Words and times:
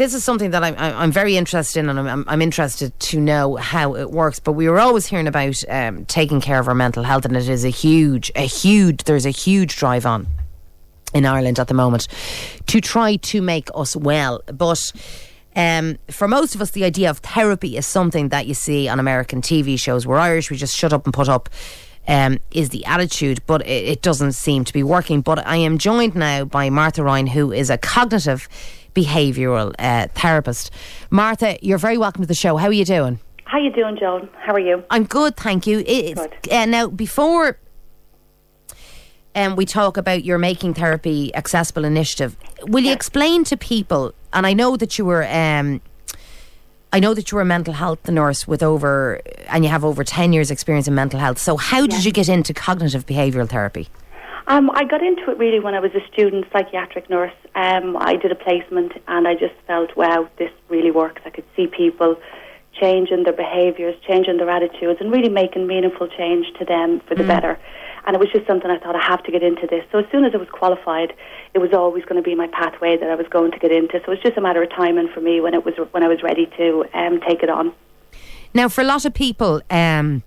this 0.00 0.14
is 0.14 0.24
something 0.24 0.50
that 0.52 0.64
I'm, 0.64 0.74
I'm 0.78 1.12
very 1.12 1.36
interested 1.36 1.80
in, 1.80 1.90
and 1.90 2.00
I'm, 2.00 2.24
I'm 2.26 2.40
interested 2.40 2.98
to 2.98 3.20
know 3.20 3.56
how 3.56 3.94
it 3.94 4.10
works. 4.10 4.40
But 4.40 4.52
we 4.52 4.66
were 4.66 4.80
always 4.80 5.06
hearing 5.06 5.26
about 5.26 5.62
um, 5.68 6.06
taking 6.06 6.40
care 6.40 6.58
of 6.58 6.68
our 6.68 6.74
mental 6.74 7.02
health, 7.02 7.26
and 7.26 7.36
it 7.36 7.46
is 7.50 7.66
a 7.66 7.68
huge, 7.68 8.32
a 8.34 8.46
huge. 8.46 9.04
There's 9.04 9.26
a 9.26 9.30
huge 9.30 9.76
drive 9.76 10.06
on 10.06 10.26
in 11.12 11.26
Ireland 11.26 11.58
at 11.58 11.68
the 11.68 11.74
moment 11.74 12.08
to 12.68 12.80
try 12.80 13.16
to 13.16 13.42
make 13.42 13.68
us 13.74 13.94
well, 13.94 14.42
but. 14.46 14.80
Um, 15.56 15.98
for 16.08 16.28
most 16.28 16.54
of 16.54 16.60
us, 16.60 16.70
the 16.70 16.84
idea 16.84 17.10
of 17.10 17.18
therapy 17.18 17.76
is 17.76 17.84
something 17.84 18.28
that 18.28 18.46
you 18.46 18.54
see 18.54 18.86
on 18.86 19.00
American 19.00 19.42
TV 19.42 19.76
shows. 19.76 20.06
We're 20.06 20.16
Irish, 20.16 20.48
we 20.48 20.56
just 20.56 20.76
shut 20.76 20.92
up 20.92 21.04
and 21.06 21.12
put 21.12 21.28
up. 21.28 21.48
Um, 22.06 22.38
is 22.52 22.70
the 22.70 22.84
attitude, 22.86 23.40
but 23.46 23.62
it, 23.62 23.84
it, 23.84 24.02
doesn't 24.02 24.32
seem 24.32 24.64
to 24.64 24.72
be 24.72 24.82
working. 24.82 25.20
But 25.20 25.44
I 25.46 25.56
am 25.56 25.76
joined 25.76 26.14
now 26.14 26.44
by 26.44 26.70
Martha 26.70 27.02
Ryan, 27.02 27.26
who 27.26 27.52
is 27.52 27.68
a 27.68 27.76
cognitive 27.76 28.48
behavioural 28.94 29.74
uh, 29.78 30.08
therapist. 30.14 30.70
Martha, 31.10 31.58
you're 31.62 31.78
very 31.78 31.98
welcome 31.98 32.22
to 32.22 32.28
the 32.28 32.34
show. 32.34 32.56
How 32.56 32.66
are 32.68 32.72
you 32.72 32.84
doing? 32.84 33.20
How 33.44 33.58
are 33.58 33.62
you 33.62 33.72
doing, 33.72 33.96
Joan? 33.98 34.28
How 34.38 34.52
are 34.54 34.60
you? 34.60 34.84
I'm 34.90 35.04
good, 35.04 35.36
thank 35.36 35.66
you. 35.66 35.82
good. 35.82 36.18
Uh, 36.50 36.66
now, 36.66 36.86
before 36.86 37.58
um, 39.34 39.56
we 39.56 39.66
talk 39.66 39.96
about 39.96 40.24
your 40.24 40.38
Making 40.38 40.74
Therapy 40.74 41.34
Accessible 41.34 41.84
initiative, 41.84 42.36
will 42.62 42.84
you 42.84 42.92
explain 42.92 43.42
to 43.44 43.56
people? 43.56 44.14
And 44.32 44.46
I 44.46 44.52
know 44.52 44.76
that 44.76 44.98
you 44.98 45.04
were. 45.04 45.26
Um, 45.28 45.80
I 46.92 46.98
know 46.98 47.14
that 47.14 47.30
you 47.30 47.36
were 47.36 47.42
a 47.42 47.46
mental 47.46 47.74
health 47.74 48.08
nurse 48.08 48.48
with 48.48 48.64
over, 48.64 49.20
and 49.48 49.64
you 49.64 49.70
have 49.70 49.84
over 49.84 50.02
10 50.02 50.32
years' 50.32 50.50
experience 50.50 50.88
in 50.88 50.94
mental 50.94 51.20
health. 51.20 51.38
So, 51.38 51.56
how 51.56 51.86
did 51.86 52.04
you 52.04 52.10
get 52.12 52.28
into 52.28 52.52
cognitive 52.52 53.06
behavioural 53.06 53.48
therapy? 53.48 53.88
Um, 54.50 54.68
I 54.74 54.82
got 54.82 55.00
into 55.00 55.30
it 55.30 55.38
really 55.38 55.60
when 55.60 55.76
I 55.76 55.78
was 55.78 55.92
a 55.94 56.04
student 56.12 56.44
psychiatric 56.52 57.08
nurse. 57.08 57.32
Um, 57.54 57.96
I 57.96 58.16
did 58.16 58.32
a 58.32 58.34
placement 58.34 58.90
and 59.06 59.28
I 59.28 59.34
just 59.34 59.54
felt, 59.64 59.96
wow, 59.96 60.28
this 60.38 60.50
really 60.68 60.90
works. 60.90 61.22
I 61.24 61.30
could 61.30 61.44
see 61.54 61.68
people 61.68 62.16
changing 62.72 63.22
their 63.22 63.32
behaviours, 63.32 63.94
changing 64.08 64.38
their 64.38 64.50
attitudes, 64.50 65.00
and 65.00 65.12
really 65.12 65.28
making 65.28 65.68
meaningful 65.68 66.08
change 66.08 66.46
to 66.58 66.64
them 66.64 66.98
for 67.06 67.14
the 67.14 67.22
mm. 67.22 67.28
better. 67.28 67.60
And 68.06 68.16
it 68.16 68.18
was 68.18 68.28
just 68.32 68.44
something 68.48 68.68
I 68.68 68.80
thought 68.80 68.96
I 68.96 69.06
have 69.06 69.22
to 69.22 69.30
get 69.30 69.44
into 69.44 69.68
this. 69.68 69.84
So 69.92 69.98
as 69.98 70.06
soon 70.10 70.24
as 70.24 70.34
I 70.34 70.38
was 70.38 70.48
qualified, 70.48 71.14
it 71.54 71.60
was 71.60 71.72
always 71.72 72.04
going 72.04 72.20
to 72.20 72.28
be 72.28 72.34
my 72.34 72.48
pathway 72.48 72.96
that 72.96 73.08
I 73.08 73.14
was 73.14 73.28
going 73.28 73.52
to 73.52 73.58
get 73.60 73.70
into. 73.70 74.02
So 74.04 74.10
it's 74.10 74.22
just 74.24 74.36
a 74.36 74.40
matter 74.40 74.64
of 74.64 74.70
timing 74.70 75.10
for 75.14 75.20
me 75.20 75.40
when 75.40 75.54
it 75.54 75.64
was 75.64 75.74
when 75.92 76.02
I 76.02 76.08
was 76.08 76.24
ready 76.24 76.46
to 76.56 76.86
um, 76.92 77.20
take 77.20 77.44
it 77.44 77.50
on. 77.50 77.72
Now, 78.52 78.68
for 78.68 78.80
a 78.80 78.84
lot 78.84 79.04
of 79.04 79.14
people. 79.14 79.62
Um 79.70 80.24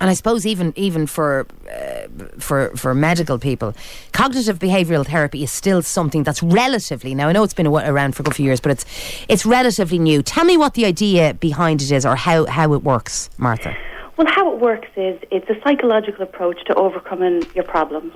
and 0.00 0.10
I 0.10 0.14
suppose 0.14 0.44
even 0.44 0.72
even 0.76 1.06
for 1.06 1.46
uh, 1.70 2.08
for 2.38 2.70
for 2.76 2.94
medical 2.94 3.38
people, 3.38 3.74
cognitive 4.12 4.58
behavioural 4.58 5.06
therapy 5.06 5.42
is 5.42 5.52
still 5.52 5.82
something 5.82 6.24
that's 6.24 6.42
relatively 6.42 7.14
now. 7.14 7.28
I 7.28 7.32
know 7.32 7.44
it's 7.44 7.54
been 7.54 7.68
around 7.68 8.16
for 8.16 8.22
a 8.26 8.34
few 8.34 8.44
years, 8.44 8.60
but 8.60 8.72
it's 8.72 8.84
it's 9.28 9.46
relatively 9.46 9.98
new. 9.98 10.22
Tell 10.22 10.44
me 10.44 10.56
what 10.56 10.74
the 10.74 10.84
idea 10.84 11.34
behind 11.34 11.80
it 11.80 11.92
is, 11.92 12.04
or 12.04 12.16
how 12.16 12.46
how 12.46 12.72
it 12.72 12.82
works, 12.82 13.30
Martha. 13.38 13.76
Well, 14.16 14.26
how 14.28 14.52
it 14.52 14.60
works 14.60 14.88
is 14.96 15.18
it's 15.30 15.48
a 15.50 15.60
psychological 15.62 16.22
approach 16.22 16.64
to 16.66 16.74
overcoming 16.74 17.44
your 17.54 17.64
problems. 17.64 18.14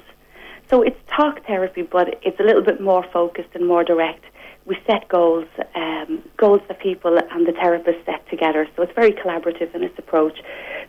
So 0.71 0.83
it's 0.83 0.99
talk 1.09 1.45
therapy, 1.47 1.83
but 1.83 2.21
it's 2.23 2.39
a 2.39 2.43
little 2.43 2.62
bit 2.62 2.81
more 2.81 3.05
focused 3.12 3.49
and 3.55 3.67
more 3.67 3.83
direct 3.84 4.25
we 4.69 4.77
set 4.87 5.09
goals, 5.09 5.47
um, 5.75 6.23
goals 6.37 6.61
that 6.69 6.79
people 6.79 7.19
and 7.31 7.47
the 7.47 7.53
therapist 7.53 8.05
set 8.05 8.29
together. 8.29 8.69
So 8.77 8.83
it's 8.83 8.93
very 8.93 9.12
collaborative 9.12 9.75
in 9.75 9.83
its 9.83 9.99
approach. 9.99 10.39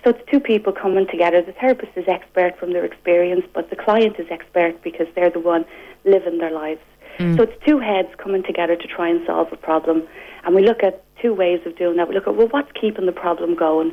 So 0.04 0.12
it's 0.12 0.32
two 0.32 0.40
people 0.40 0.72
coming 0.72 1.08
together. 1.08 1.42
The 1.42 1.52
therapist 1.54 1.92
is 1.96 2.08
expert 2.08 2.58
from 2.58 2.74
their 2.74 2.86
experience, 2.86 3.46
but 3.54 3.70
the 3.70 3.76
client 3.76 4.18
is 4.18 4.28
expert 4.30 4.82
because 4.82 5.08
they're 5.16 5.30
the 5.30 5.40
one 5.40 5.66
living 6.06 6.38
their 6.38 6.52
lives. 6.52 6.82
Mm. 7.18 7.36
So 7.36 7.44
it's 7.44 7.66
two 7.66 7.80
heads 7.80 8.10
coming 8.18 8.44
together 8.44 8.76
to 8.76 8.88
try 8.88 9.10
and 9.10 9.26
solve 9.26 9.52
a 9.52 9.58
problem. 9.58 10.08
And 10.46 10.56
we 10.56 10.66
look 10.66 10.84
at 10.84 11.04
two 11.22 11.34
ways 11.34 11.60
of 11.66 11.78
doing 11.78 11.98
that. 11.98 12.08
We 12.08 12.16
look 12.16 12.28
at, 12.28 12.36
well, 12.36 12.48
what's 12.48 12.72
keeping 12.80 13.06
the 13.06 13.12
problem 13.12 13.56
going? 13.56 13.92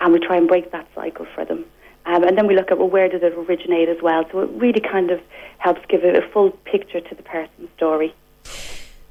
And 0.00 0.12
we 0.12 0.18
try 0.18 0.36
and 0.36 0.46
break 0.46 0.72
that 0.72 0.86
cycle 0.94 1.26
for 1.34 1.44
them. 1.44 1.64
Um, 2.04 2.22
and 2.22 2.36
then 2.36 2.46
we 2.46 2.54
look 2.54 2.70
at, 2.70 2.78
well, 2.78 2.90
where 2.90 3.08
did 3.08 3.22
it 3.22 3.32
originate 3.32 3.88
as 3.88 3.96
well? 4.02 4.24
So 4.30 4.40
it 4.40 4.50
really 4.50 4.80
kind 4.80 5.10
of 5.10 5.20
helps 5.58 5.80
give 5.88 6.04
a, 6.04 6.18
a 6.18 6.30
full 6.32 6.50
picture 6.64 7.00
to 7.00 7.14
the 7.14 7.22
person's 7.22 7.70
story. 7.76 8.14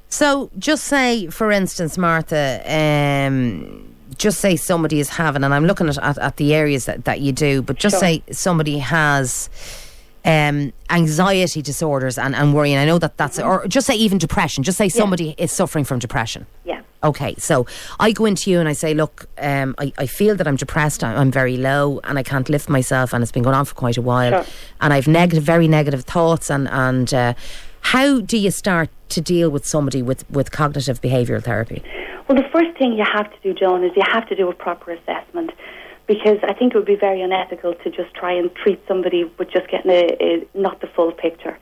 So, 0.07 0.50
just 0.57 0.85
say, 0.85 1.28
for 1.28 1.51
instance, 1.51 1.97
Martha, 1.97 2.61
um, 2.66 3.94
just 4.17 4.39
say 4.39 4.55
somebody 4.55 4.99
is 4.99 5.09
having, 5.09 5.43
and 5.43 5.53
I'm 5.53 5.66
looking 5.66 5.89
at, 5.89 5.97
at, 5.97 6.17
at 6.17 6.38
the 6.38 6.53
areas 6.53 6.85
that, 6.85 7.05
that 7.05 7.21
you 7.21 7.31
do, 7.31 7.61
but 7.61 7.77
just 7.77 7.93
sure. 7.93 7.99
say 7.99 8.23
somebody 8.31 8.79
has 8.79 9.49
um, 10.23 10.73
anxiety 10.89 11.61
disorders 11.61 12.17
and, 12.17 12.35
and 12.35 12.53
worrying. 12.53 12.77
I 12.77 12.85
know 12.85 12.99
that 12.99 13.17
that's, 13.17 13.38
mm-hmm. 13.38 13.47
or 13.47 13.67
just 13.67 13.88
say 13.88 13.95
even 13.95 14.17
depression. 14.17 14.63
Just 14.63 14.77
say 14.77 14.89
somebody 14.89 15.25
yeah. 15.38 15.45
is 15.45 15.51
suffering 15.51 15.85
from 15.85 15.99
depression. 15.99 16.47
Yeah. 16.63 16.81
Okay, 17.03 17.35
so 17.38 17.67
I 17.99 18.11
go 18.11 18.25
into 18.25 18.49
you 18.49 18.59
and 18.59 18.67
I 18.67 18.73
say, 18.73 18.95
look, 18.95 19.27
um, 19.38 19.75
I, 19.77 19.93
I 19.97 20.07
feel 20.07 20.35
that 20.37 20.47
I'm 20.47 20.55
depressed, 20.55 21.03
I'm 21.03 21.29
very 21.29 21.57
low, 21.57 21.99
and 22.03 22.17
I 22.17 22.23
can't 22.23 22.49
lift 22.49 22.67
myself, 22.67 23.13
and 23.13 23.22
it's 23.22 23.31
been 23.31 23.43
going 23.43 23.55
on 23.55 23.66
for 23.66 23.75
quite 23.75 23.97
a 23.97 24.01
while, 24.01 24.43
sure. 24.43 24.53
and 24.81 24.91
I've 24.91 25.07
negative, 25.07 25.43
very 25.43 25.67
negative 25.67 26.03
thoughts, 26.03 26.49
and 26.49 26.67
and 26.69 27.13
uh, 27.13 27.33
how 27.81 28.22
do 28.22 28.37
you 28.37 28.49
start 28.49 28.89
to 29.09 29.22
deal 29.22 29.51
with 29.51 29.67
somebody 29.67 30.01
with, 30.01 30.27
with 30.31 30.49
cognitive 30.51 30.99
behavioural 31.01 31.43
therapy? 31.43 31.83
Well, 32.28 32.36
the 32.36 32.50
first 32.52 32.78
thing 32.78 32.94
you 32.94 33.06
have 33.06 33.31
to 33.31 33.40
do, 33.44 33.53
Joan, 33.53 33.84
is 33.84 33.91
you 33.96 34.03
have 34.12 34.28
to 34.30 34.36
do 34.36 34.50
a 34.50 34.53
proper 34.53 34.91
assessment 34.91 35.52
because 36.08 36.38
I 36.44 36.53
think 36.53 36.74
it 36.74 36.78
would 36.78 36.86
be 36.86 36.96
very 36.96 37.22
unethical 37.22 37.75
to 37.75 37.90
just 37.90 38.13
try 38.16 38.34
and 38.34 38.53
treat 38.56 38.81
somebody 38.88 39.24
with 39.38 39.52
just 39.52 39.69
getting 39.69 39.91
a, 39.91 40.18
a, 40.19 40.47
not 40.53 40.81
the 40.81 40.88
full 40.88 41.12
picture. 41.12 41.58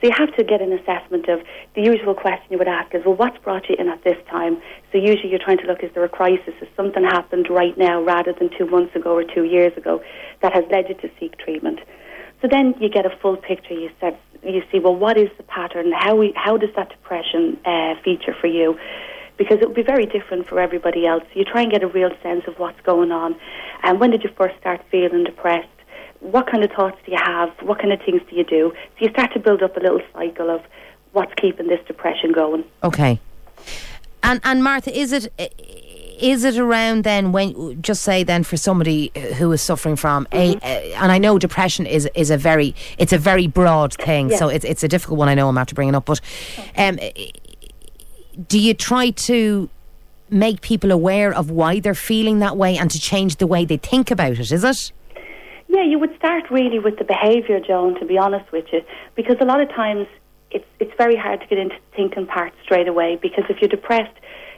So 0.00 0.06
you 0.06 0.12
have 0.16 0.34
to 0.36 0.44
get 0.44 0.60
an 0.60 0.72
assessment 0.72 1.28
of 1.28 1.40
the 1.74 1.82
usual 1.82 2.14
question 2.14 2.46
you 2.50 2.58
would 2.58 2.68
ask 2.68 2.94
is, 2.94 3.04
well, 3.04 3.14
what's 3.14 3.38
brought 3.38 3.68
you 3.68 3.76
in 3.78 3.88
at 3.88 4.02
this 4.04 4.16
time? 4.30 4.60
So 4.92 4.98
usually 4.98 5.30
you're 5.30 5.42
trying 5.42 5.58
to 5.58 5.66
look, 5.66 5.82
is 5.82 5.90
there 5.94 6.04
a 6.04 6.08
crisis? 6.08 6.54
Has 6.60 6.68
something 6.76 7.02
happened 7.02 7.48
right 7.50 7.76
now 7.76 8.02
rather 8.02 8.32
than 8.32 8.50
two 8.56 8.66
months 8.66 8.94
ago 8.94 9.14
or 9.14 9.24
two 9.24 9.44
years 9.44 9.76
ago 9.76 10.02
that 10.42 10.52
has 10.52 10.64
led 10.70 10.88
you 10.88 10.94
to 10.96 11.10
seek 11.18 11.36
treatment? 11.38 11.80
So 12.40 12.46
then 12.48 12.74
you 12.80 12.88
get 12.88 13.06
a 13.06 13.16
full 13.20 13.36
picture. 13.36 13.74
You 13.74 13.90
start 13.98 14.14
you 14.44 14.62
see, 14.70 14.78
well, 14.78 14.94
what 14.94 15.18
is 15.18 15.28
the 15.36 15.42
pattern? 15.42 15.92
How 15.92 16.14
we, 16.14 16.32
how 16.36 16.56
does 16.56 16.70
that 16.76 16.90
depression 16.90 17.58
uh, 17.64 17.94
feature 18.04 18.34
for 18.40 18.46
you? 18.46 18.78
Because 19.38 19.58
it 19.60 19.68
will 19.68 19.74
be 19.74 19.82
very 19.82 20.04
different 20.04 20.46
for 20.46 20.60
everybody 20.60 21.06
else. 21.06 21.24
You 21.32 21.44
try 21.44 21.62
and 21.62 21.70
get 21.70 21.82
a 21.82 21.86
real 21.86 22.10
sense 22.22 22.44
of 22.46 22.58
what's 22.58 22.80
going 22.82 23.12
on. 23.12 23.36
And 23.82 24.00
when 24.00 24.10
did 24.10 24.22
you 24.24 24.30
first 24.36 24.58
start 24.58 24.82
feeling 24.90 25.24
depressed? 25.24 25.68
What 26.20 26.50
kind 26.50 26.64
of 26.64 26.70
thoughts 26.72 26.98
do 27.06 27.12
you 27.12 27.18
have? 27.22 27.50
What 27.62 27.78
kind 27.78 27.92
of 27.92 28.00
things 28.02 28.20
do 28.28 28.36
you 28.36 28.44
do? 28.44 28.72
So 28.74 29.04
you 29.04 29.10
start 29.10 29.32
to 29.34 29.38
build 29.38 29.62
up 29.62 29.76
a 29.76 29.80
little 29.80 30.02
cycle 30.12 30.50
of 30.50 30.62
what's 31.12 31.32
keeping 31.34 31.68
this 31.68 31.80
depression 31.86 32.32
going. 32.32 32.64
Okay. 32.82 33.20
And 34.22 34.40
and 34.44 34.62
Martha, 34.64 34.96
is 34.96 35.12
it 35.12 35.32
is 36.20 36.44
it 36.44 36.58
around 36.58 37.04
then 37.04 37.32
when 37.32 37.80
just 37.80 38.02
say 38.02 38.24
then 38.24 38.42
for 38.42 38.56
somebody 38.56 39.12
who 39.36 39.52
is 39.52 39.62
suffering 39.62 39.96
from 39.96 40.26
mm-hmm. 40.26 40.58
a, 40.64 40.92
and 40.94 41.12
I 41.12 41.18
know 41.18 41.38
depression 41.38 41.86
is 41.86 42.08
is 42.14 42.30
a 42.30 42.36
very 42.36 42.74
it's 42.98 43.12
a 43.12 43.18
very 43.18 43.46
broad 43.46 43.94
thing, 43.94 44.30
so 44.30 44.48
it's 44.48 44.64
it's 44.64 44.82
a 44.82 44.88
difficult 44.88 45.18
one. 45.18 45.28
I 45.28 45.34
know 45.34 45.48
I'm 45.48 45.58
after 45.58 45.74
bringing 45.74 45.94
up, 45.94 46.06
but 46.06 46.20
um, 46.76 46.98
do 48.46 48.58
you 48.58 48.74
try 48.74 49.10
to 49.10 49.68
make 50.30 50.60
people 50.60 50.92
aware 50.92 51.32
of 51.32 51.50
why 51.50 51.80
they're 51.80 51.94
feeling 51.94 52.38
that 52.40 52.56
way 52.56 52.76
and 52.76 52.90
to 52.90 53.00
change 53.00 53.36
the 53.36 53.46
way 53.46 53.64
they 53.64 53.78
think 53.78 54.10
about 54.10 54.32
it? 54.32 54.52
Is 54.52 54.64
it? 54.64 54.92
Yeah, 55.68 55.84
you 55.84 55.98
would 55.98 56.14
start 56.16 56.50
really 56.50 56.78
with 56.78 56.98
the 56.98 57.04
behaviour, 57.04 57.60
Joan. 57.60 57.98
To 57.98 58.06
be 58.06 58.16
honest 58.16 58.50
with 58.52 58.66
you, 58.72 58.82
because 59.14 59.36
a 59.40 59.44
lot 59.44 59.60
of 59.60 59.68
times 59.70 60.06
it's 60.50 60.66
it's 60.78 60.92
very 60.96 61.16
hard 61.16 61.40
to 61.40 61.46
get 61.46 61.58
into 61.58 61.76
the 61.76 61.96
thinking 61.96 62.26
part 62.26 62.52
straight 62.62 62.88
away. 62.88 63.18
Because 63.20 63.44
if 63.48 63.60
you're 63.60 63.68
depressed, 63.68 64.16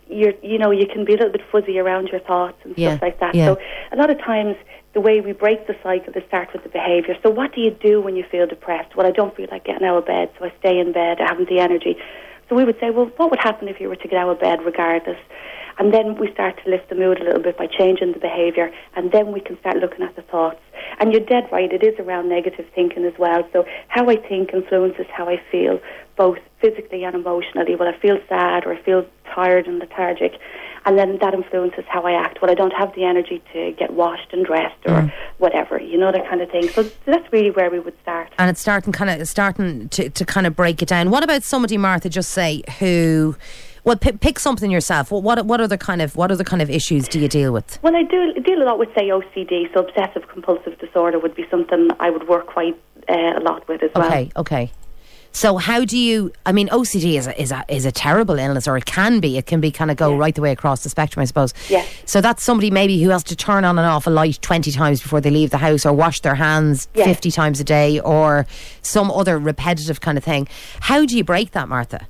you're 0.09 0.35
you 0.43 0.59
know 0.59 0.71
you 0.71 0.87
can 0.87 1.05
be 1.05 1.15
a 1.15 1.17
little 1.17 1.33
bit 1.33 1.43
fuzzy 1.51 1.79
around 1.79 2.09
your 2.09 2.21
thoughts 2.21 2.59
and 2.65 2.77
yeah. 2.77 2.91
stuff 2.91 3.03
like 3.03 3.21
that. 3.21 3.35
Yeah. 3.35 3.47
So 3.47 3.61
a 3.93 3.97
lot 3.97 4.11
of 4.11 4.19
times 4.19 4.57
the 4.93 5.01
way 5.01 5.21
we 5.21 5.33
break 5.33 5.67
the 5.67 5.77
cycle 5.83 6.13
is 6.15 6.23
start 6.29 6.53
with 6.53 6.63
the 6.63 6.69
behaviour. 6.69 7.17
So 7.23 7.31
what 7.31 7.55
do 7.55 7.61
you 7.61 7.71
do 7.71 8.01
when 8.01 8.17
you 8.17 8.25
feel 8.31 8.47
depressed? 8.47 8.97
Well, 8.97 9.07
I 9.07 9.13
don't 9.13 9.35
feel 9.37 9.47
like 9.51 9.65
getting 9.65 9.87
out 9.87 9.99
of 9.99 10.07
bed, 10.07 10.31
so 10.39 10.45
I 10.45 10.53
stay 10.59 10.79
in 10.79 10.93
bed. 10.93 11.21
I 11.21 11.29
haven't 11.29 11.49
the 11.49 11.61
energy. 11.61 11.97
So 12.51 12.57
we 12.57 12.65
would 12.65 12.81
say, 12.81 12.91
well, 12.91 13.07
what 13.17 13.31
would 13.31 13.39
happen 13.39 13.69
if 13.69 13.81
you 13.81 13.89
were 13.89 13.95
to 13.97 14.09
get 14.09 14.19
out 14.19 14.29
of 14.29 14.41
bed 14.41 14.65
regardless? 14.65 15.19
And 15.79 15.95
then 15.95 16.17
we 16.17 16.31
start 16.33 16.61
to 16.65 16.71
lift 16.71 16.89
the 16.89 16.97
mood 16.97 17.21
a 17.21 17.25
little 17.25 17.41
bit 17.41 17.57
by 17.57 17.69
changing 17.69 18.13
the 18.13 18.19
behaviour, 18.19 18.73
and 18.97 19.13
then 19.13 19.33
we 19.33 19.41
can 19.41 19.59
start 19.61 19.77
looking 19.77 20.03
at 20.03 20.17
the 20.17 20.23
thoughts. 20.23 20.61
And 20.99 21.13
you're 21.13 21.25
dead 21.25 21.49
right, 21.53 21.73
it 21.73 21.85
is 21.85 21.99
around 22.01 22.29
negative 22.29 22.67
thinking 22.75 23.05
as 23.05 23.15
well. 23.19 23.49
So 23.53 23.65
how 23.87 24.11
I 24.11 24.17
think 24.17 24.53
influences 24.53 25.07
how 25.13 25.29
I 25.29 25.41
feel, 25.51 25.81
both 26.17 26.39
physically 26.61 27.05
and 27.05 27.15
emotionally. 27.15 27.77
Well, 27.77 27.89
I 27.89 27.97
feel 27.99 28.19
sad 28.29 28.67
or 28.67 28.75
I 28.75 28.83
feel 28.83 29.07
tired 29.33 29.69
and 29.69 29.79
lethargic, 29.79 30.33
and 30.85 30.99
then 30.99 31.19
that 31.21 31.35
influences 31.35 31.85
how 31.87 32.03
I 32.03 32.13
act. 32.13 32.43
Well, 32.43 32.51
I 32.51 32.55
don't 32.55 32.75
have 32.75 32.93
the 32.97 33.05
energy 33.05 33.41
to 33.53 33.73
get 33.79 33.93
washed 33.93 34.33
and 34.33 34.45
dressed 34.45 34.85
or 34.87 35.03
mm. 35.03 35.13
Whatever, 35.41 35.81
you 35.81 35.99
know, 35.99 36.13
that 36.13 36.29
kind 36.29 36.41
of 36.41 36.51
thing. 36.51 36.69
So 36.69 36.85
that's 37.05 37.33
really 37.33 37.51
where 37.51 37.71
we 37.71 37.81
would 37.81 37.99
start. 38.03 38.33
And 38.39 38.51
it's 38.51 38.61
starting 38.61 38.93
kind 38.93 39.11
of 39.11 39.27
starting 39.27 39.89
to, 39.91 40.11
to 40.11 40.25
kind 40.25 40.47
of 40.47 40.55
break 40.55 40.83
it 40.83 40.89
down. 40.89 41.11
What 41.11 41.25
about 41.25 41.43
somebody, 41.43 41.77
Martha, 41.77 42.09
just 42.09 42.31
say 42.31 42.63
who 42.79 43.37
well, 43.85 43.97
p- 43.97 44.13
pick 44.13 44.39
something 44.39 44.71
yourself. 44.71 45.11
What, 45.11 45.23
what 45.23 45.47
what 45.47 45.61
other 45.61 45.77
kind 45.77 46.03
of 46.03 46.17
what 46.17 46.31
other 46.31 46.45
kind 46.45 46.61
of 46.61 46.69
issues 46.71 47.09
do 47.09 47.19
you 47.19 47.29
deal 47.29 47.53
with? 47.53 47.79
Well, 47.83 47.97
I 47.97 48.03
do 48.03 48.35
deal 48.35 48.63
a 48.63 48.65
lot 48.65 48.79
with 48.79 48.91
say 48.95 49.09
OCD, 49.09 49.73
so 49.73 49.81
obsessive 49.81 50.29
compulsive 50.29 50.79
disorder 50.79 51.19
would 51.19 51.35
be 51.35 51.47
something 51.51 51.89
I 51.99 52.11
would 52.11 52.29
work 52.29 52.47
quite 52.47 52.79
uh, 53.09 53.39
a 53.39 53.41
lot 53.41 53.67
with 53.69 53.83
as 53.83 53.91
well. 53.95 54.07
Okay, 54.07 54.31
okay. 54.37 54.71
So 55.33 55.57
how 55.59 55.85
do 55.85 55.97
you? 55.97 56.33
I 56.45 56.53
mean, 56.53 56.69
OCD 56.69 57.17
is 57.17 57.27
a, 57.29 57.41
is 57.41 57.53
a 57.53 57.65
is 57.69 57.85
a 57.85 57.93
terrible 57.93 58.39
illness, 58.39 58.67
or 58.67 58.77
it 58.77 58.85
can 58.85 59.21
be. 59.21 59.39
It 59.39 59.47
can 59.47 59.61
be 59.61 59.71
kind 59.71 59.91
of 59.91 59.97
go 59.97 60.11
Yeah. 60.11 60.19
right 60.19 60.35
the 60.35 60.41
way 60.41 60.51
across 60.51 60.83
the 60.83 60.89
spectrum, 60.89 61.23
I 61.23 61.25
suppose. 61.25 61.55
Yeah. 61.69 61.85
So 62.05 62.21
that's 62.21 62.43
somebody 62.43 62.71
maybe 62.71 63.01
who 63.03 63.11
has 63.11 63.23
to 63.25 63.37
turn 63.37 63.65
on 63.65 63.79
and 63.79 63.87
off 63.87 64.07
a 64.07 64.11
light 64.11 64.39
twenty 64.43 64.73
times 64.73 65.01
before 65.01 65.21
they 65.21 65.31
leave 65.31 65.51
the 65.51 65.59
house, 65.59 65.87
or 65.87 65.93
wash 65.93 66.21
their 66.21 66.35
hands 66.35 66.89
Yeah. 66.95 67.05
fifty 67.05 67.31
times 67.31 67.61
a 67.61 67.65
day, 67.65 68.01
or 68.01 68.45
some 68.83 69.11
other 69.11 69.39
repetitive 69.39 70.01
kind 70.01 70.19
of 70.19 70.25
thing. 70.25 70.49
How 70.81 71.07
do 71.07 71.17
you 71.17 71.23
break 71.25 71.53
that, 71.53 71.69
Martha? 71.69 72.09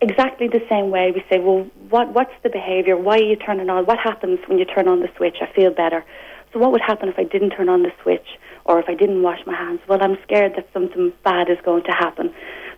Exactly 0.00 0.48
the 0.48 0.64
same 0.68 0.90
way. 0.90 1.12
We 1.12 1.24
say, 1.30 1.38
well, 1.38 1.66
what 1.90 2.12
what's 2.12 2.34
the 2.42 2.50
behaviour? 2.50 2.96
Why 2.96 3.18
are 3.18 3.22
you 3.22 3.36
turning 3.36 3.70
on? 3.70 3.86
What 3.86 3.98
happens 3.98 4.38
when 4.46 4.58
you 4.58 4.64
turn 4.64 4.88
on 4.88 5.00
the 5.00 5.08
switch? 5.16 5.36
I 5.40 5.52
feel 5.52 5.70
better. 5.70 6.04
So 6.52 6.58
what 6.58 6.72
would 6.72 6.80
happen 6.80 7.08
if 7.08 7.18
I 7.18 7.24
didn't 7.24 7.50
turn 7.50 7.68
on 7.68 7.82
the 7.82 7.92
switch 8.02 8.26
or 8.64 8.78
if 8.78 8.88
I 8.88 8.94
didn't 8.94 9.22
wash 9.22 9.40
my 9.46 9.54
hands? 9.54 9.80
Well, 9.88 10.02
I'm 10.02 10.16
scared 10.22 10.54
that 10.56 10.68
something 10.72 11.12
bad 11.24 11.50
is 11.50 11.58
going 11.64 11.84
to 11.84 11.92
happen. 11.92 12.32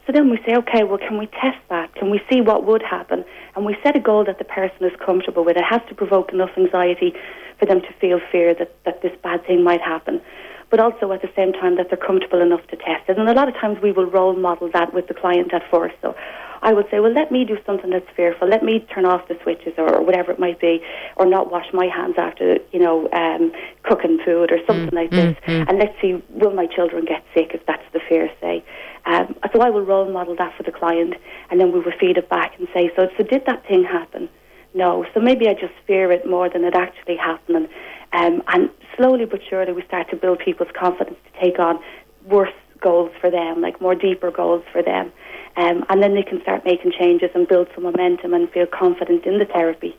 So 0.06 0.12
then 0.12 0.30
we 0.30 0.38
say, 0.46 0.56
okay, 0.56 0.84
well, 0.84 0.98
can 0.98 1.18
we 1.18 1.26
test 1.26 1.58
that? 1.68 1.94
Can 1.94 2.08
we 2.10 2.20
see 2.32 2.40
what 2.40 2.64
would 2.64 2.82
happen? 2.82 3.24
And 3.54 3.66
we 3.66 3.76
set 3.82 3.94
a 3.94 4.00
goal 4.00 4.24
that 4.24 4.38
the 4.38 4.44
person 4.44 4.84
is 4.86 4.92
comfortable 5.04 5.44
with. 5.44 5.58
It 5.58 5.64
has 5.68 5.82
to 5.90 5.94
provoke 5.94 6.32
enough 6.32 6.50
anxiety 6.56 7.12
for 7.58 7.66
them 7.66 7.82
to 7.82 7.92
feel 8.00 8.18
fear 8.32 8.54
that, 8.54 8.74
that 8.86 9.02
this 9.02 9.12
bad 9.22 9.46
thing 9.46 9.62
might 9.62 9.82
happen. 9.82 10.22
But 10.70 10.80
also 10.80 11.12
at 11.12 11.20
the 11.20 11.30
same 11.36 11.52
time 11.52 11.76
that 11.76 11.88
they're 11.90 11.98
comfortable 11.98 12.40
enough 12.40 12.66
to 12.68 12.76
test 12.76 13.08
it. 13.08 13.18
And 13.18 13.28
a 13.28 13.34
lot 13.34 13.48
of 13.48 13.54
times 13.54 13.78
we 13.82 13.92
will 13.92 14.06
role 14.06 14.34
model 14.34 14.70
that 14.72 14.94
with 14.94 15.08
the 15.08 15.14
client 15.14 15.52
at 15.52 15.62
first. 15.70 15.94
So 16.00 16.16
I 16.62 16.72
would 16.72 16.86
say, 16.90 17.00
well, 17.00 17.12
let 17.12 17.30
me 17.30 17.44
do 17.44 17.56
something 17.64 17.90
that's 17.90 18.08
fearful. 18.16 18.48
Let 18.48 18.62
me 18.62 18.80
turn 18.92 19.04
off 19.04 19.28
the 19.28 19.38
switches 19.42 19.74
or, 19.78 19.96
or 19.96 20.02
whatever 20.02 20.32
it 20.32 20.38
might 20.38 20.60
be, 20.60 20.80
or 21.16 21.26
not 21.26 21.50
wash 21.50 21.66
my 21.72 21.86
hands 21.86 22.14
after, 22.18 22.58
you 22.72 22.80
know, 22.80 23.08
um, 23.12 23.52
cooking 23.82 24.18
food 24.24 24.50
or 24.50 24.58
something 24.66 24.90
like 24.92 25.10
this. 25.10 25.36
And 25.68 25.78
let's 25.78 25.94
see, 26.00 26.22
will 26.30 26.52
my 26.52 26.66
children 26.66 27.04
get 27.04 27.24
sick 27.34 27.52
if 27.54 27.64
that's 27.66 27.84
the 27.92 28.00
fear, 28.08 28.30
say. 28.40 28.64
Um, 29.06 29.36
so 29.52 29.60
I 29.60 29.70
will 29.70 29.84
role 29.84 30.10
model 30.10 30.36
that 30.36 30.56
for 30.56 30.62
the 30.62 30.72
client, 30.72 31.14
and 31.50 31.60
then 31.60 31.72
we 31.72 31.80
will 31.80 31.92
feed 31.98 32.18
it 32.18 32.28
back 32.28 32.58
and 32.58 32.68
say, 32.74 32.90
so, 32.96 33.08
so 33.16 33.24
did 33.24 33.44
that 33.46 33.66
thing 33.66 33.84
happen? 33.84 34.28
No. 34.74 35.06
So 35.14 35.20
maybe 35.20 35.48
I 35.48 35.54
just 35.54 35.72
fear 35.86 36.12
it 36.12 36.28
more 36.28 36.48
than 36.50 36.64
it 36.64 36.74
actually 36.74 37.16
happening. 37.16 37.68
Um, 38.12 38.42
and 38.48 38.70
slowly 38.96 39.24
but 39.24 39.40
surely 39.48 39.72
we 39.72 39.82
start 39.82 40.10
to 40.10 40.16
build 40.16 40.38
people's 40.40 40.70
confidence 40.78 41.16
to 41.32 41.40
take 41.40 41.58
on 41.58 41.78
worse 42.26 42.52
goals 42.80 43.10
for 43.20 43.30
them, 43.30 43.60
like 43.60 43.80
more 43.80 43.94
deeper 43.94 44.30
goals 44.30 44.64
for 44.72 44.82
them. 44.82 45.12
Um, 45.56 45.84
and 45.88 46.02
then 46.02 46.14
they 46.14 46.22
can 46.22 46.40
start 46.42 46.64
making 46.64 46.92
changes 46.92 47.30
and 47.34 47.48
build 47.48 47.68
some 47.74 47.84
momentum 47.84 48.32
and 48.32 48.48
feel 48.50 48.66
confident 48.66 49.24
in 49.26 49.38
the 49.38 49.44
therapy. 49.44 49.96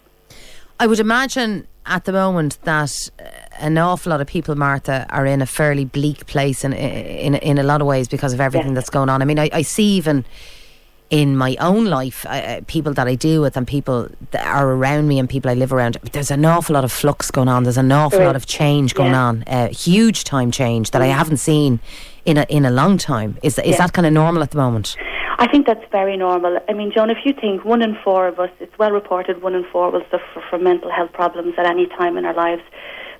I 0.80 0.88
would 0.88 1.00
imagine 1.00 1.68
at 1.86 2.06
the 2.06 2.14
moment 2.14 2.60
that 2.64 3.10
uh, 3.20 3.24
an 3.60 3.78
awful 3.78 4.12
lot 4.12 4.22
of 4.22 4.28
people, 4.28 4.56
Martha, 4.56 5.06
are 5.10 5.26
in 5.26 5.42
a 5.42 5.46
fairly 5.46 5.84
bleak 5.84 6.26
place 6.28 6.64
in 6.64 6.72
in 6.72 7.36
in 7.36 7.58
a 7.58 7.64
lot 7.64 7.82
of 7.82 7.88
ways 7.88 8.08
because 8.08 8.32
of 8.34 8.40
everything 8.40 8.70
Yes. 8.70 8.76
that's 8.76 8.90
going 8.90 9.10
on. 9.10 9.22
I 9.22 9.26
mean, 9.26 9.40
I, 9.40 9.50
I 9.52 9.62
see 9.64 9.96
even 9.98 10.24
in 11.10 11.36
my 11.36 11.56
own 11.60 11.86
life, 11.86 12.26
uh, 12.28 12.30
uh, 12.30 12.62
people 12.68 12.94
that 12.94 13.08
I 13.08 13.16
deal 13.16 13.42
with 13.42 13.58
and 13.58 13.66
people 13.68 14.10
that 14.32 14.46
are 14.46 14.70
around 14.72 15.08
me 15.08 15.18
and 15.20 15.28
people 15.28 15.50
I 15.50 15.56
live 15.56 15.74
around. 15.74 15.98
There's 16.12 16.30
an 16.32 16.46
awful 16.46 16.76
lot 16.76 16.84
of 16.84 16.92
flux 16.92 17.32
going 17.32 17.48
on. 17.48 17.64
There's 17.64 17.78
an 17.78 17.92
awful 17.92 18.24
lot 18.24 18.36
of 18.36 18.46
change 18.46 18.94
going 18.94 19.12
Yeah. 19.14 19.24
on. 19.28 19.44
Uh, 19.48 19.70
huge 19.70 20.24
time 20.24 20.52
change 20.52 20.92
that 20.92 21.02
I 21.02 21.08
haven't 21.08 21.38
seen 21.38 21.80
in 22.26 22.38
a 22.38 22.46
in 22.50 22.64
a 22.66 22.70
long 22.72 22.98
time. 22.98 23.38
Is 23.42 23.58
is 23.60 23.66
Yeah. 23.66 23.78
that 23.78 23.94
kind 23.94 24.06
of 24.06 24.14
normal 24.14 24.44
at 24.44 24.52
the 24.52 24.58
moment? 24.58 24.96
I 25.40 25.48
think 25.48 25.66
that's 25.66 25.86
very 25.92 26.18
normal. 26.18 26.60
I 26.70 26.74
mean, 26.74 26.92
Joan, 26.92 27.10
if 27.10 27.20
you 27.26 27.34
think 27.34 27.64
one 27.64 27.82
in 27.82 27.96
four 28.04 28.28
of 28.28 28.40
us, 28.40 28.50
it's 28.60 28.78
well 28.78 28.92
reported 28.92 29.42
one 29.42 29.56
in 29.56 29.64
four 29.72 29.90
will 29.90 30.04
suffer 30.12 30.42
from 30.50 30.64
mental 30.64 30.92
health 30.92 31.14
problems 31.14 31.54
at 31.58 31.66
any 31.66 31.88
time 31.88 32.18
in 32.18 32.26
our 32.26 32.34
lives. 32.34 32.62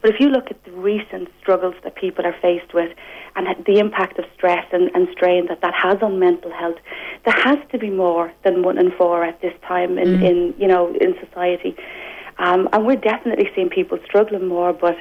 But 0.02 0.12
if 0.12 0.20
you 0.20 0.30
look 0.30 0.50
at 0.50 0.64
the 0.64 0.72
recent 0.72 1.30
struggles 1.42 1.76
that 1.84 1.96
people 1.96 2.26
are 2.26 2.36
faced 2.42 2.74
with 2.74 2.96
and 3.36 3.48
the 3.66 3.80
impact 3.80 4.18
of 4.18 4.26
stress 4.36 4.66
and, 4.72 4.90
and 4.96 5.08
strain 5.12 5.48
that 5.48 5.62
that 5.62 5.74
has 5.74 6.02
on 6.02 6.20
mental 6.20 6.52
health, 6.52 6.78
there 7.26 7.34
has 7.34 7.58
to 7.72 7.78
be 7.78 7.90
more 7.90 8.32
than 8.44 8.64
one 8.64 8.78
in 8.78 8.92
four 8.92 9.24
at 9.24 9.42
this 9.42 9.54
time 9.68 9.98
in, 9.98 10.24
in 10.24 10.54
you 10.58 10.68
know, 10.68 10.96
in 11.02 11.16
society. 11.26 11.76
Um, 12.38 12.70
and 12.72 12.86
we're 12.86 12.96
definitely 12.96 13.50
seeing 13.54 13.70
people 13.70 14.00
struggling 14.06 14.48
more, 14.48 14.72
but 14.72 14.96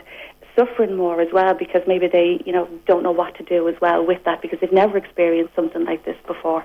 suffering 0.57 0.97
more 0.97 1.21
as 1.21 1.29
well 1.33 1.55
because 1.55 1.83
maybe 1.87 2.09
they, 2.09 2.43
you 2.45 2.53
know, 2.53 2.69
don't 2.87 3.05
know 3.05 3.13
what 3.13 3.37
to 3.37 3.45
do 3.45 3.69
as 3.69 3.77
well 3.81 4.05
with 4.05 4.23
that 4.25 4.43
because 4.43 4.59
they've 4.61 4.73
never 4.73 4.99
experienced 4.99 5.55
something 5.55 5.85
like 5.85 6.05
this 6.05 6.17
before. 6.27 6.65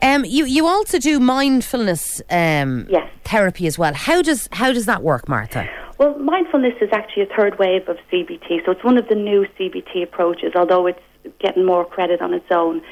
Um, 0.00 0.24
you 0.24 0.46
you 0.46 0.66
also 0.66 0.98
do 0.98 1.20
mindfulness 1.20 2.20
um, 2.28 2.86
Yes. 2.88 3.08
therapy 3.24 3.66
as 3.68 3.78
well. 3.78 3.94
How 3.94 4.20
does 4.20 4.48
how 4.50 4.72
does 4.72 4.86
that 4.86 5.02
work, 5.02 5.28
Martha? 5.28 5.68
Well, 6.02 6.18
mindfulness 6.18 6.74
is 6.80 6.88
actually 6.90 7.22
a 7.22 7.26
third 7.26 7.60
wave 7.60 7.88
of 7.88 7.96
CBT, 8.10 8.64
so 8.66 8.72
it's 8.72 8.82
one 8.82 8.98
of 8.98 9.06
the 9.06 9.14
new 9.14 9.46
CBT 9.56 10.02
approaches, 10.02 10.50
although 10.56 10.88
it's 10.88 10.98
getting 11.38 11.64
more 11.64 11.84
credit 11.84 12.20
on 12.20 12.34
its 12.34 12.50
own. 12.50 12.82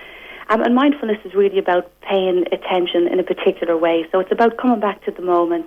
Um, 0.49 0.63
and 0.63 0.77
mindfulness 0.77 1.19
is 1.25 1.35
really 1.35 1.59
about 1.59 1.91
paying 2.03 2.45
attention 2.53 3.09
in 3.09 3.19
a 3.19 3.25
particular 3.25 3.77
way. 3.77 4.07
So 4.13 4.21
it's 4.21 4.31
about 4.31 4.59
coming 4.59 4.79
back 4.79 5.05
to 5.07 5.11
the 5.11 5.23
moment, 5.23 5.67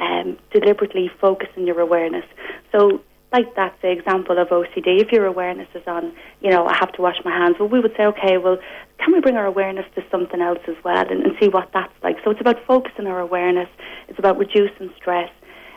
um, 0.00 0.36
deliberately 0.50 1.08
focusing 1.20 1.68
your 1.68 1.78
awareness. 1.78 2.24
So, 2.72 3.00
like 3.32 3.54
that's 3.54 3.80
the 3.80 3.92
example 3.92 4.38
of 4.38 4.48
OCD. 4.48 5.00
If 5.00 5.12
your 5.12 5.26
awareness 5.26 5.68
is 5.76 5.84
on, 5.86 6.12
you 6.40 6.50
know, 6.50 6.66
I 6.66 6.74
have 6.74 6.90
to 6.94 7.00
wash 7.00 7.18
my 7.24 7.30
hands, 7.30 7.58
well, 7.60 7.68
we 7.68 7.78
would 7.78 7.94
say, 7.96 8.06
okay, 8.06 8.38
well, 8.38 8.58
can 8.98 9.12
we 9.12 9.20
bring 9.20 9.36
our 9.36 9.46
awareness 9.46 9.86
to 9.94 10.02
something 10.10 10.40
else 10.40 10.58
as 10.66 10.74
well 10.82 11.08
and, 11.08 11.22
and 11.22 11.36
see 11.40 11.46
what 11.46 11.70
that's 11.72 11.94
like? 12.02 12.16
So 12.24 12.32
it's 12.32 12.40
about 12.40 12.56
focusing 12.66 13.06
our 13.06 13.20
awareness. 13.20 13.68
It's 14.08 14.18
about 14.18 14.36
reducing 14.36 14.92
stress 14.96 15.30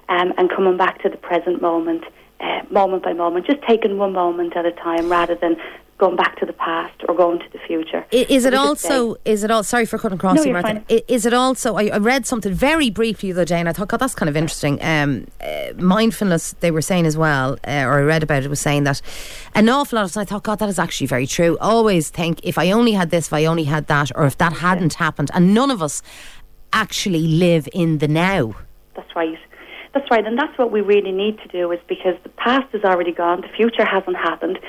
um, 0.10 0.34
and 0.38 0.50
coming 0.50 0.78
back 0.78 1.02
to 1.04 1.10
the 1.10 1.18
present 1.18 1.62
moment, 1.62 2.04
uh, 2.40 2.62
moment 2.70 3.04
by 3.04 3.14
moment, 3.14 3.46
just 3.46 3.62
taking 3.68 3.98
one 3.98 4.14
moment 4.14 4.56
at 4.56 4.66
a 4.66 4.72
time 4.72 5.10
rather 5.10 5.36
than 5.36 5.58
going 5.98 6.18
back 6.18 6.38
to 6.38 6.46
the 6.46 6.52
past 6.52 6.94
or 7.08 7.16
going 7.16 7.40
to 7.40 7.46
the 7.54 7.60
future. 7.60 8.06
I- 8.12 8.26
Is 8.28 8.44
it 8.44 8.54
also 8.54 9.16
is 9.24 9.46
it 9.46 9.52
all 9.52 9.64
sorry 9.64 9.86
for 9.86 9.98
cutting 9.98 10.18
across 10.18 10.36
No, 10.36 10.44
you, 10.44 10.52
Martha? 10.52 10.68
fine. 10.74 10.86
Is 11.08 11.26
it 11.26 11.34
also 11.34 11.76
I, 11.78 11.86
I 11.88 11.98
read 12.00 12.26
something 12.26 12.54
very 12.54 12.90
briefly 12.90 13.32
the 13.32 13.40
other 13.40 13.46
day 13.46 13.62
and 13.62 13.70
I 13.70 13.72
thought 13.72 13.88
God 13.88 14.02
that's 14.02 14.14
kind 14.14 14.28
of 14.28 14.36
interesting. 14.36 14.78
Um, 14.84 15.28
uh, 15.42 15.72
mindfulness 15.78 16.54
they 16.60 16.70
were 16.70 16.82
saying 16.82 17.06
as 17.06 17.16
well, 17.16 17.54
uh, 17.66 17.84
or 17.86 18.00
I 18.00 18.02
read 18.02 18.24
about 18.24 18.44
it 18.44 18.50
was 18.50 18.60
saying 18.60 18.84
that 18.84 19.02
an 19.54 19.70
awful 19.70 19.96
lot 19.98 20.04
of 20.04 20.18
I 20.18 20.26
thought 20.26 20.44
God 20.44 20.60
that 20.60 20.68
is 20.68 20.80
actually 20.80 21.08
very 21.08 21.26
true. 21.28 21.58
Always 21.62 22.10
think 22.10 22.42
if 22.44 22.58
I 22.58 22.72
only 22.72 22.92
had 22.92 23.10
this, 23.10 23.28
if 23.28 23.34
I 23.34 23.46
only 23.46 23.64
had 23.64 23.88
that, 23.88 24.12
or 24.16 24.26
if 24.26 24.38
that 24.40 24.52
hadn't 24.52 24.96
happened, 24.96 25.32
and 25.34 25.54
none 25.54 25.72
of 25.72 25.82
us 25.82 26.02
actually 26.74 27.26
live 27.26 27.70
in 27.74 28.00
the 28.00 28.08
now. 28.10 28.54
That's 28.96 29.16
right. 29.16 29.38
That's 29.96 30.12
right, 30.12 30.28
and 30.28 30.38
that's 30.38 30.58
what 30.58 30.74
we 30.74 30.82
really 30.82 31.14
need 31.14 31.40
to 31.40 31.48
do 31.48 31.72
is 31.72 31.80
because 31.88 32.16
the 32.24 32.30
past 32.30 32.68
is 32.76 32.84
already 32.84 33.14
gone, 33.14 33.40
the 33.40 33.48
future 33.48 33.86
hasn't 33.86 34.18
happened. 34.18 34.60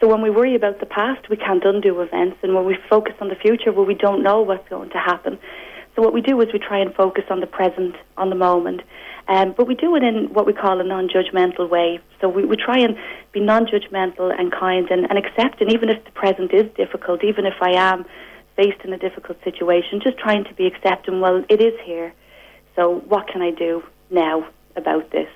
So 0.00 0.06
when 0.06 0.22
we 0.22 0.30
worry 0.30 0.54
about 0.54 0.78
the 0.78 0.86
past, 0.86 1.28
we 1.28 1.36
can't 1.36 1.64
undo 1.64 2.00
events, 2.02 2.36
and 2.44 2.54
when 2.54 2.64
we 2.64 2.78
focus 2.88 3.14
on 3.20 3.28
the 3.28 3.34
future, 3.34 3.72
well, 3.72 3.84
we 3.84 3.94
don't 3.94 4.22
know 4.22 4.42
what's 4.42 4.68
going 4.68 4.90
to 4.90 4.98
happen. 4.98 5.40
So 5.96 6.02
what 6.02 6.12
we 6.12 6.20
do 6.20 6.40
is 6.40 6.52
we 6.52 6.60
try 6.60 6.78
and 6.78 6.94
focus 6.94 7.24
on 7.30 7.40
the 7.40 7.48
present, 7.48 7.96
on 8.16 8.30
the 8.30 8.36
moment, 8.36 8.82
um, 9.26 9.54
but 9.56 9.66
we 9.66 9.74
do 9.74 9.96
it 9.96 10.04
in 10.04 10.32
what 10.32 10.46
we 10.46 10.52
call 10.52 10.80
a 10.80 10.84
non-judgmental 10.84 11.68
way. 11.68 11.98
So 12.20 12.28
we, 12.28 12.44
we 12.44 12.54
try 12.54 12.78
and 12.78 12.96
be 13.32 13.40
non-judgmental 13.40 14.38
and 14.38 14.52
kind 14.52 14.88
and, 14.88 15.10
and 15.10 15.18
accepting, 15.18 15.68
even 15.72 15.88
if 15.88 16.04
the 16.04 16.12
present 16.12 16.54
is 16.54 16.72
difficult, 16.76 17.24
even 17.24 17.44
if 17.44 17.54
I 17.60 17.72
am 17.72 18.04
faced 18.54 18.82
in 18.84 18.92
a 18.92 18.98
difficult 18.98 19.42
situation, 19.42 20.00
just 20.00 20.16
trying 20.16 20.44
to 20.44 20.54
be 20.54 20.68
accepting. 20.68 21.20
Well, 21.20 21.44
it 21.48 21.60
is 21.60 21.74
here. 21.84 22.14
So 22.76 23.00
what 23.08 23.26
can 23.26 23.42
I 23.42 23.50
do 23.50 23.82
now 24.10 24.46
about 24.76 25.10
this? 25.10 25.28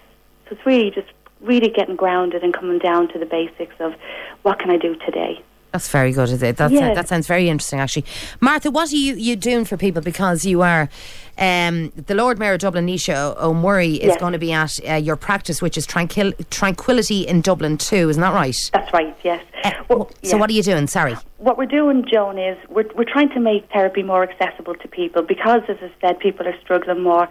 So 0.49 0.57
it's 0.57 0.67
really 0.67 0.91
just 0.91 1.09
really 1.41 1.69
getting 1.71 1.97
grounded 1.97 2.43
and 2.45 2.53
coming 2.53 2.79
down 2.79 3.09
to 3.09 3.19
the 3.19 3.27
basics 3.27 3.75
of 3.81 3.95
what 4.43 4.59
can 4.59 4.71
I 4.71 4.77
do 4.77 4.95
today. 4.97 5.43
That's 5.73 5.89
very 5.89 6.13
good. 6.13 6.29
Is 6.29 6.43
it? 6.43 6.57
That's, 6.57 6.73
Yeah. 6.73 6.95
that 6.95 7.07
sounds 7.09 7.29
very 7.29 7.49
interesting, 7.49 7.79
actually. 7.79 8.05
Martha, 8.41 8.73
what 8.73 8.93
are 8.93 8.97
you, 8.97 9.15
you 9.15 9.37
doing 9.37 9.65
for 9.65 9.77
people? 9.77 10.03
Because 10.03 10.45
you 10.45 10.63
are 10.63 10.89
um, 11.39 11.93
the 11.95 12.15
Lord 12.17 12.41
Mayor 12.41 12.55
of 12.55 12.61
Dublin, 12.61 12.87
Nisha 12.89 13.41
O'Murray, 13.41 13.95
is 13.95 14.09
Yes. 14.09 14.21
going 14.21 14.33
to 14.33 14.39
be 14.39 14.53
at 14.53 14.79
uh, 14.91 14.95
your 14.97 15.15
practice, 15.15 15.63
which 15.63 15.79
is 15.79 15.87
Tranquil- 15.87 16.33
Tranquility 16.51 17.21
in 17.27 17.41
Dublin 17.41 17.79
2. 17.79 18.09
Isn't 18.11 18.21
that 18.21 18.35
right? 18.35 18.57
That's 18.73 18.93
right, 18.93 19.17
yes. 19.23 19.45
Uh, 19.63 19.71
Well, 19.89 20.11
wh- 20.23 20.27
So 20.27 20.37
what 20.39 20.51
are 20.51 20.53
you 20.55 20.65
doing? 20.65 20.89
Sorry. 20.89 21.15
what 21.39 21.57
we're 21.57 21.67
doing, 21.67 22.05
Joan, 22.05 22.37
is 22.37 22.59
we're, 22.69 22.89
we're 22.97 23.05
trying 23.11 23.29
to 23.31 23.41
make 23.41 23.71
therapy 23.73 24.03
more 24.03 24.25
accessible 24.29 24.75
to 24.75 24.89
people 24.89 25.23
because, 25.23 25.63
as 25.69 25.77
I 25.81 25.91
said, 26.01 26.19
people 26.19 26.49
are 26.49 26.59
struggling 26.61 27.01
more. 27.03 27.29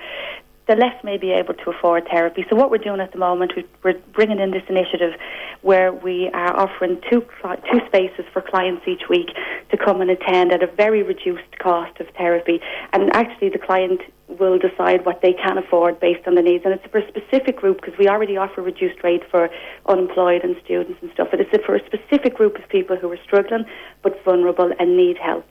They're 0.70 0.78
may 1.04 1.18
be 1.18 1.32
able 1.32 1.56
to 1.56 1.72
afford 1.72 2.08
therapy. 2.12 2.46
So 2.48 2.56
what 2.56 2.70
we're 2.70 2.78
doing 2.78 3.00
at 3.00 3.12
the 3.12 3.18
moment, 3.18 3.56
we- 3.56 3.66
we're 3.82 3.98
bringing 4.14 4.40
in 4.40 4.52
this 4.52 4.62
initiative 4.70 5.16
where 5.62 5.92
we 5.92 6.30
are 6.30 6.56
offering 6.56 7.02
two 7.10 7.26
two 7.72 7.82
spaces 7.88 8.26
for 8.32 8.42
clients 8.42 8.88
each 8.88 9.10
week 9.10 9.36
to 9.72 9.78
come 9.78 10.00
and 10.00 10.12
attend 10.12 10.52
at 10.52 10.62
a 10.62 10.68
very 10.68 11.02
reduced 11.02 11.58
cost 11.58 12.00
of 12.00 12.08
therapy. 12.10 12.62
And 12.94 13.16
actually, 13.16 13.50
the 13.50 13.58
client 13.58 14.02
will 14.38 14.60
decide 14.60 15.06
what 15.06 15.22
they 15.22 15.34
can 15.34 15.58
afford 15.58 16.00
based 16.00 16.28
on 16.28 16.36
the 16.36 16.42
needs. 16.42 16.64
And 16.66 16.74
it's 16.74 16.86
for 16.92 17.00
a 17.00 17.08
specific 17.08 17.58
group 17.58 17.82
because 17.82 17.98
we 17.98 18.08
already 18.08 18.38
offer 18.38 18.62
reduced 18.62 19.04
rate 19.04 19.24
for 19.30 19.50
unemployed 19.88 20.44
and 20.44 20.56
students 20.64 21.00
and 21.02 21.12
stuff. 21.14 21.30
But 21.32 21.42
it's 21.42 21.66
for 21.66 21.76
a 21.76 21.86
specific 21.86 22.36
group 22.36 22.56
of 22.58 22.68
people 22.70 22.96
who 22.96 23.12
are 23.12 23.20
struggling 23.24 23.66
but 24.04 24.24
vulnerable 24.24 24.72
and 24.80 24.96
need 24.96 25.18
help. 25.18 25.46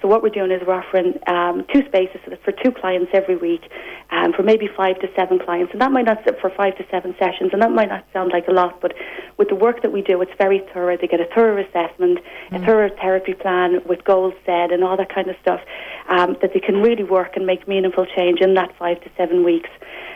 So 0.00 0.08
what 0.08 0.22
we're 0.22 0.30
doing 0.30 0.50
is 0.50 0.60
we're 0.66 0.74
offering 0.74 1.14
um, 1.28 1.64
two 1.72 1.86
spaces 1.86 2.20
for 2.44 2.50
two 2.50 2.72
clients 2.72 3.12
every 3.14 3.36
week, 3.36 3.62
um, 4.10 4.32
for 4.32 4.42
maybe 4.42 4.68
five 4.76 4.98
to 4.98 5.08
seven 5.14 5.38
clients, 5.38 5.72
and 5.72 5.80
that 5.80 5.92
might 5.92 6.06
not 6.06 6.18
sit 6.24 6.40
for 6.40 6.50
five 6.50 6.76
to 6.78 6.84
seven 6.90 7.14
sessions, 7.20 7.50
and 7.52 7.62
that 7.62 7.70
might 7.70 7.88
not 7.88 8.04
sound 8.12 8.32
like 8.32 8.48
a 8.48 8.50
lot, 8.50 8.80
but 8.80 8.94
with 9.38 9.48
the 9.48 9.54
work 9.54 9.80
that 9.82 9.92
we 9.92 10.02
do, 10.02 10.20
it's 10.20 10.32
very 10.36 10.60
thorough. 10.74 10.96
They 11.00 11.06
get 11.06 11.20
a 11.20 11.26
thorough 11.32 11.62
assessment, 11.62 12.18
mm. 12.50 12.60
a 12.60 12.66
thorough 12.66 12.90
therapy 12.96 13.34
plan 13.34 13.80
with 13.86 14.02
goals 14.02 14.34
set, 14.44 14.72
and 14.72 14.82
all 14.82 14.96
that 14.96 15.14
kind 15.14 15.28
of 15.28 15.36
stuff 15.40 15.60
um, 16.08 16.36
that 16.40 16.52
they 16.54 16.60
can 16.60 16.82
really 16.82 17.04
work 17.04 17.36
and 17.36 17.46
make 17.46 17.66
meaningful 17.66 18.06
change 18.06 18.40
in 18.40 18.54
that 18.54 18.76
five 18.78 19.00
to 19.02 19.10
seven 19.16 19.44
weeks. 19.44 19.70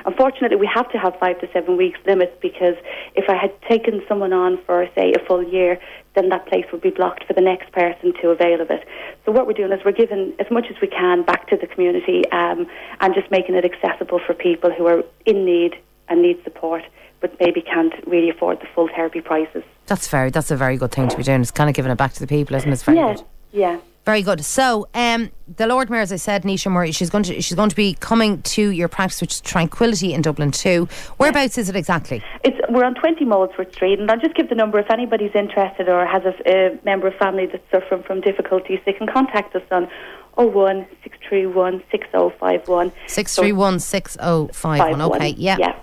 Unfortunately, 0.04 0.56
we 0.56 0.70
have 0.72 0.90
to 0.92 0.98
have 0.98 1.18
five 1.18 1.40
to 1.40 1.48
seven 1.52 1.76
weeks 1.76 1.98
limit 2.06 2.40
because 2.40 2.76
if 3.14 3.28
I 3.28 3.34
had 3.34 3.52
taken 3.62 4.02
someone 4.08 4.32
on 4.32 4.58
for, 4.64 4.88
say, 4.94 5.12
a 5.12 5.18
full 5.26 5.42
year, 5.42 5.80
then 6.14 6.28
that 6.28 6.46
place 6.46 6.64
would 6.72 6.80
be 6.80 6.90
blocked 6.90 7.24
for 7.24 7.32
the 7.32 7.40
next 7.40 7.72
person 7.72 8.12
to 8.22 8.30
avail 8.30 8.60
of 8.60 8.70
it. 8.70 8.86
So 9.24 9.32
what 9.32 9.46
we're 9.46 9.52
doing 9.52 9.72
is 9.72 9.84
we're 9.84 9.92
giving 9.92 10.32
as 10.38 10.46
much 10.50 10.66
as 10.70 10.76
we 10.80 10.88
can 10.88 11.22
back 11.22 11.48
to 11.48 11.56
the 11.56 11.66
community 11.66 12.22
um, 12.30 12.66
and 13.00 13.14
just 13.14 13.30
making 13.30 13.54
it 13.56 13.64
accessible 13.64 14.20
for 14.24 14.32
people 14.32 14.70
who 14.70 14.86
are 14.86 15.02
in 15.24 15.44
need 15.44 15.76
and 16.08 16.22
need 16.22 16.42
support 16.44 16.84
but 17.20 17.34
maybe 17.40 17.62
can't 17.62 17.94
really 18.06 18.30
afford 18.30 18.60
the 18.60 18.66
full 18.74 18.88
therapy 18.88 19.20
prices. 19.20 19.64
That's 19.86 20.08
very 20.08 20.30
that's 20.30 20.50
a 20.50 20.56
very 20.56 20.76
good 20.76 20.92
thing 20.92 21.08
to 21.08 21.16
be 21.16 21.22
doing. 21.22 21.40
It's 21.40 21.50
kind 21.50 21.70
of 21.70 21.74
giving 21.74 21.90
it 21.90 21.98
back 21.98 22.12
to 22.14 22.20
the 22.20 22.26
people, 22.26 22.56
isn't 22.56 22.68
it? 22.68 22.72
It's 22.72 22.82
very 22.82 22.98
yeah, 22.98 23.14
good. 23.14 23.24
Yeah. 23.52 23.78
Very 24.06 24.22
good. 24.22 24.44
So, 24.44 24.86
um, 24.94 25.32
the 25.56 25.66
Lord 25.66 25.90
Mayor, 25.90 26.00
as 26.00 26.12
I 26.12 26.16
said, 26.16 26.44
Nisha 26.44 26.70
Murray, 26.70 26.92
she's 26.92 27.10
going 27.10 27.24
to 27.24 27.42
she's 27.42 27.56
going 27.56 27.70
to 27.70 27.76
be 27.76 27.94
coming 27.94 28.40
to 28.42 28.70
your 28.70 28.86
practice, 28.86 29.20
which 29.20 29.34
is 29.34 29.40
Tranquility 29.40 30.14
in 30.14 30.22
Dublin 30.22 30.52
2. 30.52 30.88
Whereabouts 31.16 31.58
is 31.58 31.68
it 31.68 31.74
exactly? 31.74 32.22
It's 32.44 32.56
we're 32.68 32.84
on 32.84 32.94
twenty 32.94 33.24
Molesworth 33.24 33.72
Street, 33.72 33.98
and 33.98 34.08
I'll 34.08 34.20
just 34.20 34.36
give 34.36 34.48
the 34.48 34.54
number 34.54 34.78
if 34.78 34.88
anybody's 34.92 35.34
interested 35.34 35.88
or 35.88 36.06
has 36.06 36.22
a, 36.24 36.34
a 36.48 36.78
member 36.84 37.08
of 37.08 37.14
family 37.16 37.46
that's 37.46 37.68
suffering 37.68 38.04
from 38.04 38.20
difficulties. 38.20 38.78
They 38.86 38.92
can 38.92 39.08
contact 39.08 39.56
us 39.56 39.64
on 39.72 39.88
01 40.36 40.86
631 41.02 41.82
6051. 41.90 42.92
631 43.08 43.80
6051. 43.80 45.02
Okay, 45.02 45.28
yeah. 45.30 45.56
Yeah 45.58 45.76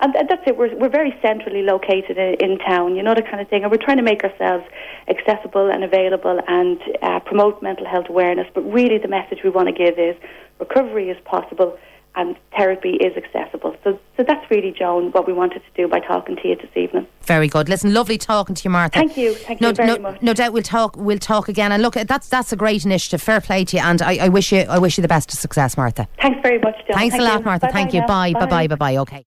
and 0.00 0.14
that's 0.14 0.42
it. 0.46 0.56
We're 0.56 0.76
we're 0.76 0.88
very 0.88 1.14
centrally 1.20 1.62
located 1.62 2.18
in, 2.18 2.34
in, 2.40 2.58
town, 2.58 2.96
you 2.96 3.02
know 3.02 3.14
the 3.14 3.22
kind 3.22 3.40
of 3.40 3.48
thing, 3.48 3.62
and 3.62 3.70
we're 3.70 3.82
trying 3.82 3.96
to 3.96 4.02
make 4.02 4.22
ourselves 4.24 4.64
accessible 5.08 5.70
and 5.70 5.82
available 5.84 6.40
and 6.46 6.80
uh, 7.02 7.20
promote 7.20 7.62
mental 7.62 7.86
health 7.86 8.06
awareness. 8.08 8.46
But 8.54 8.62
really, 8.62 8.98
the 8.98 9.08
message 9.08 9.40
we 9.42 9.50
want 9.50 9.68
to 9.68 9.72
give 9.74 9.98
is 9.98 10.16
recovery 10.58 11.10
is 11.10 11.18
possible 11.24 11.78
and 12.18 12.36
therapy 12.56 12.94
is 12.94 13.16
accessible. 13.16 13.76
So, 13.84 13.98
so 14.16 14.24
that's 14.26 14.50
really, 14.50 14.72
Joan, 14.76 15.12
what 15.12 15.26
we 15.26 15.32
wanted 15.32 15.60
to 15.60 15.70
do 15.76 15.86
by 15.86 16.00
talking 16.00 16.34
to 16.36 16.48
you 16.48 16.56
this 16.56 16.70
evening. 16.74 17.06
Very 17.22 17.46
good. 17.46 17.68
Listen, 17.68 17.94
lovely 17.94 18.18
talking 18.18 18.56
to 18.56 18.64
you, 18.64 18.70
Martha. 18.70 18.98
Thank 18.98 19.16
you. 19.16 19.34
Thank 19.34 19.60
no, 19.60 19.68
you 19.68 19.74
very 19.74 19.88
no, 19.88 19.98
much. 19.98 20.22
No 20.22 20.34
doubt 20.34 20.52
we'll 20.52 20.62
talk. 20.64 20.96
We'll 20.96 21.18
talk 21.18 21.48
again. 21.48 21.70
And 21.70 21.82
look, 21.82 21.94
that's 21.94 22.28
that's 22.28 22.52
a 22.52 22.56
great 22.56 22.84
initiative. 22.84 23.22
Fair 23.22 23.40
play 23.40 23.64
to 23.66 23.76
you, 23.76 23.82
and 23.82 24.02
I, 24.02 24.16
I 24.16 24.28
wish 24.28 24.50
you 24.52 24.60
I 24.60 24.78
wish 24.78 24.98
you 24.98 25.02
the 25.02 25.08
best 25.08 25.32
of 25.32 25.38
success, 25.38 25.76
Martha. 25.76 26.08
Thanks 26.20 26.40
very 26.42 26.58
much, 26.58 26.74
Joan. 26.86 26.96
Thanks 26.96 27.14
Thank 27.14 27.22
a 27.22 27.24
lot, 27.24 27.38
you. 27.38 27.44
Martha. 27.44 27.66
Bye 27.66 27.72
Thank 27.72 27.94
you. 27.94 28.00
Now. 28.00 28.06
Bye. 28.06 28.32
Bye. 28.32 28.46
Bye. 28.46 28.66
Bye. 28.66 28.76
Bye. 28.76 28.96
Okay. 28.96 29.24